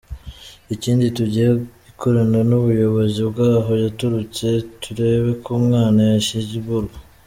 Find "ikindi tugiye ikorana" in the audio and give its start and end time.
0.73-2.39